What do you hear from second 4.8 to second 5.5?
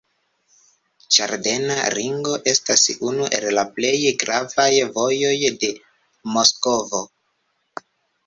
vojoj